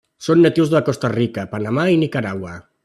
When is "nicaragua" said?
2.07-2.61